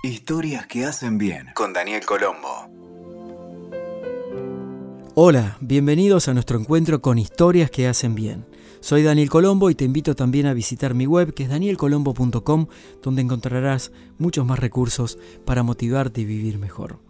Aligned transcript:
Historias 0.00 0.64
que 0.68 0.84
hacen 0.84 1.18
bien 1.18 1.48
con 1.54 1.72
Daniel 1.72 2.06
Colombo. 2.06 2.70
Hola, 5.16 5.58
bienvenidos 5.60 6.28
a 6.28 6.34
nuestro 6.34 6.56
encuentro 6.56 7.02
con 7.02 7.18
Historias 7.18 7.68
que 7.72 7.88
hacen 7.88 8.14
bien. 8.14 8.46
Soy 8.78 9.02
Daniel 9.02 9.28
Colombo 9.28 9.70
y 9.70 9.74
te 9.74 9.84
invito 9.84 10.14
también 10.14 10.46
a 10.46 10.54
visitar 10.54 10.94
mi 10.94 11.06
web 11.06 11.34
que 11.34 11.42
es 11.42 11.48
danielcolombo.com 11.48 12.68
donde 13.02 13.22
encontrarás 13.22 13.90
muchos 14.18 14.46
más 14.46 14.60
recursos 14.60 15.18
para 15.44 15.64
motivarte 15.64 16.20
y 16.20 16.26
vivir 16.26 16.58
mejor. 16.58 17.00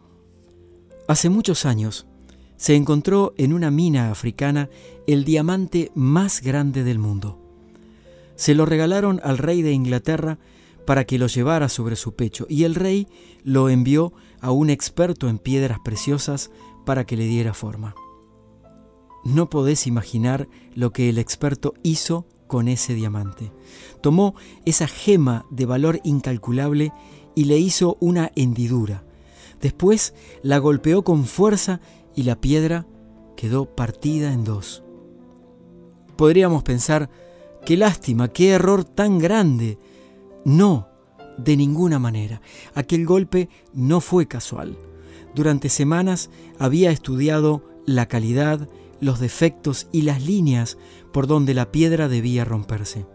Hace 1.08 1.28
muchos 1.28 1.66
años 1.66 2.06
se 2.56 2.74
encontró 2.74 3.34
en 3.36 3.52
una 3.52 3.70
mina 3.70 4.10
africana 4.10 4.70
el 5.06 5.26
diamante 5.26 5.92
más 5.94 6.40
grande 6.40 6.84
del 6.84 6.98
mundo. 6.98 7.38
Se 8.34 8.54
lo 8.54 8.64
regalaron 8.64 9.20
al 9.22 9.36
rey 9.36 9.60
de 9.60 9.72
Inglaterra 9.72 10.38
para 10.88 11.04
que 11.04 11.18
lo 11.18 11.26
llevara 11.26 11.68
sobre 11.68 11.96
su 11.96 12.14
pecho 12.14 12.46
y 12.48 12.64
el 12.64 12.74
rey 12.74 13.08
lo 13.44 13.68
envió 13.68 14.14
a 14.40 14.52
un 14.52 14.70
experto 14.70 15.28
en 15.28 15.36
piedras 15.36 15.80
preciosas 15.84 16.50
para 16.86 17.04
que 17.04 17.14
le 17.14 17.24
diera 17.24 17.52
forma. 17.52 17.94
No 19.22 19.50
podés 19.50 19.86
imaginar 19.86 20.48
lo 20.74 20.90
que 20.90 21.10
el 21.10 21.18
experto 21.18 21.74
hizo 21.82 22.26
con 22.46 22.68
ese 22.68 22.94
diamante. 22.94 23.52
Tomó 24.00 24.34
esa 24.64 24.86
gema 24.86 25.44
de 25.50 25.66
valor 25.66 26.00
incalculable 26.04 26.90
y 27.34 27.44
le 27.44 27.58
hizo 27.58 27.98
una 28.00 28.32
hendidura. 28.34 29.04
Después 29.60 30.14
la 30.42 30.56
golpeó 30.56 31.04
con 31.04 31.26
fuerza 31.26 31.82
y 32.16 32.22
la 32.22 32.40
piedra 32.40 32.86
quedó 33.36 33.66
partida 33.76 34.32
en 34.32 34.42
dos. 34.42 34.82
Podríamos 36.16 36.62
pensar, 36.62 37.10
qué 37.66 37.76
lástima, 37.76 38.28
qué 38.28 38.52
error 38.52 38.84
tan 38.84 39.18
grande. 39.18 39.78
No, 40.44 40.88
de 41.38 41.56
ninguna 41.56 41.98
manera. 41.98 42.40
Aquel 42.74 43.06
golpe 43.06 43.48
no 43.72 44.00
fue 44.00 44.26
casual. 44.26 44.78
Durante 45.34 45.68
semanas 45.68 46.30
había 46.58 46.90
estudiado 46.90 47.62
la 47.86 48.06
calidad, 48.06 48.68
los 49.00 49.20
defectos 49.20 49.88
y 49.92 50.02
las 50.02 50.22
líneas 50.22 50.78
por 51.12 51.26
donde 51.26 51.54
la 51.54 51.70
piedra 51.70 52.08
debía 52.08 52.44
romperse. 52.44 53.06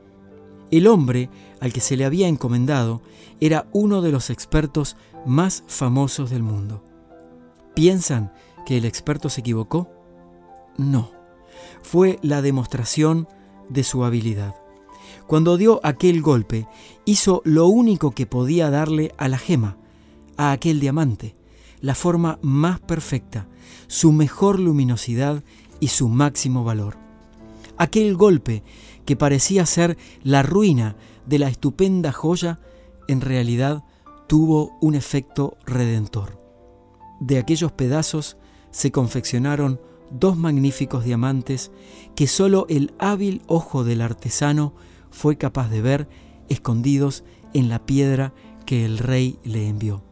El 0.72 0.88
hombre 0.88 1.30
al 1.60 1.74
que 1.74 1.82
se 1.82 1.98
le 1.98 2.06
había 2.06 2.28
encomendado 2.28 3.02
era 3.40 3.68
uno 3.74 4.02
de 4.02 4.12
los 4.12 4.30
expertos 4.30 4.96
más 5.26 5.64
famosos 5.68 6.30
del 6.30 6.42
mundo. 6.42 6.84
¿Piensan 7.76 8.34
que 8.66 8.78
el 8.78 8.86
experto 8.86 9.30
se 9.30 9.42
equivocó? 9.42 9.92
No, 10.78 11.12
fue 11.82 12.18
la 12.22 12.42
demostración 12.42 13.28
de 13.70 13.84
su 13.84 14.04
habilidad. 14.04 14.56
Cuando 15.28 15.58
dio 15.58 15.80
aquel 15.84 16.22
golpe, 16.22 16.68
hizo 17.06 17.42
lo 17.46 17.68
único 17.68 18.12
que 18.12 18.26
podía 18.26 18.70
darle 18.70 19.14
a 19.18 19.28
la 19.28 19.38
gema, 19.38 19.78
a 20.38 20.52
aquel 20.52 20.80
diamante, 20.80 21.36
la 21.82 21.96
forma 21.96 22.40
más 22.42 22.80
perfecta, 22.80 23.48
su 23.88 24.12
mejor 24.12 24.60
luminosidad 24.60 25.44
y 25.80 25.90
su 25.90 26.10
máximo 26.10 26.64
valor. 26.64 26.98
Aquel 27.78 28.16
golpe 28.16 28.64
que 29.06 29.16
parecía 29.16 29.66
ser 29.66 29.98
la 30.24 30.44
ruina 30.44 30.96
de 31.26 31.40
la 31.40 31.48
estupenda 31.48 32.12
joya, 32.12 32.60
en 33.08 33.22
realidad 33.22 33.84
tuvo 34.28 34.78
un 34.82 34.96
efecto 34.96 35.58
redentor. 35.66 36.38
De 37.20 37.38
aquellos 37.38 37.72
pedazos 37.72 38.38
se 38.72 38.92
confeccionaron 38.92 39.80
dos 40.12 40.38
magníficos 40.38 41.04
diamantes 41.04 41.72
que 42.16 42.28
sólo 42.28 42.66
el 42.70 42.94
hábil 43.00 43.42
ojo 43.48 43.84
del 43.84 44.02
artesano 44.02 44.74
fue 45.14 45.38
capaz 45.38 45.70
de 45.70 45.82
ver 45.82 46.10
escondidos 46.50 47.24
en 47.54 47.70
la 47.70 47.86
piedra 47.86 48.34
que 48.66 48.84
el 48.84 48.98
rey 48.98 49.40
le 49.44 49.70
envió. 49.70 50.04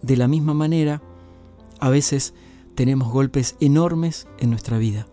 De 0.00 0.16
la 0.16 0.26
misma 0.26 0.54
manera, 0.54 1.02
a 1.78 1.90
veces 1.90 2.34
tenemos 2.74 3.12
golpes 3.12 3.54
enormes 3.60 4.26
en 4.38 4.50
nuestra 4.50 4.78
vida. 4.78 5.06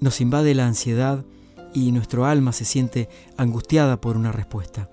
Nos 0.00 0.20
invade 0.20 0.54
la 0.54 0.66
ansiedad 0.66 1.24
y 1.74 1.92
nuestro 1.92 2.24
alma 2.24 2.52
se 2.52 2.64
siente 2.64 3.08
angustiada 3.36 4.00
por 4.00 4.16
una 4.16 4.32
respuesta. 4.32 4.88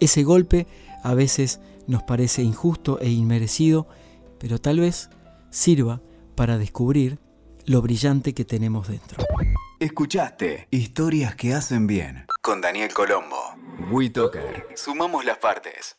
Ese 0.00 0.22
golpe 0.22 0.66
a 1.02 1.14
veces 1.14 1.60
nos 1.86 2.02
parece 2.02 2.42
injusto 2.42 2.98
e 2.98 3.10
inmerecido, 3.10 3.86
pero 4.38 4.58
tal 4.58 4.80
vez 4.80 5.10
sirva 5.50 6.00
para 6.34 6.56
descubrir 6.56 7.18
lo 7.66 7.82
brillante 7.82 8.32
que 8.32 8.44
tenemos 8.44 8.88
dentro. 8.88 9.22
Escuchaste 9.80 10.68
Historias 10.70 11.34
que 11.34 11.52
hacen 11.52 11.88
bien 11.88 12.26
con 12.42 12.60
Daniel 12.60 12.92
Colombo. 12.94 13.56
WeToker. 13.90 14.68
Sumamos 14.76 15.24
las 15.24 15.38
partes. 15.38 15.96